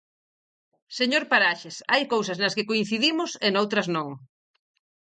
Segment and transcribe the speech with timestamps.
[0.97, 4.09] Señor Paraxes, hai cousas nas que coincidimos e noutras non.